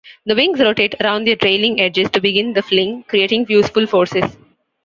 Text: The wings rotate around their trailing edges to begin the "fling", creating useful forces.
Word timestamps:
The 0.25 0.33
wings 0.33 0.59
rotate 0.59 0.95
around 0.99 1.27
their 1.27 1.35
trailing 1.35 1.79
edges 1.79 2.09
to 2.09 2.21
begin 2.21 2.53
the 2.53 2.63
"fling", 2.63 3.03
creating 3.07 3.45
useful 3.49 3.85
forces. 3.85 4.35